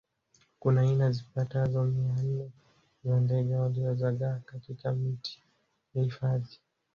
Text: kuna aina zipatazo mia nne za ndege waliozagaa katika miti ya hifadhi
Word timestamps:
kuna 0.59 0.81
aina 0.81 1.11
zipatazo 1.11 1.83
mia 1.83 2.13
nne 2.15 2.51
za 3.03 3.19
ndege 3.19 3.55
waliozagaa 3.55 4.39
katika 4.45 4.93
miti 4.93 5.43
ya 5.95 6.03
hifadhi 6.03 6.59